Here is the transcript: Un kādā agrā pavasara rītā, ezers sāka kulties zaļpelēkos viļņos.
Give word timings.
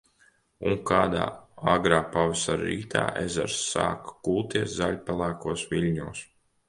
Un 0.69 0.77
kādā 0.91 1.25
agrā 1.73 1.99
pavasara 2.15 2.65
rītā, 2.69 3.03
ezers 3.27 3.59
sāka 3.67 4.17
kulties 4.29 4.75
zaļpelēkos 4.81 5.67
viļņos. 5.75 6.25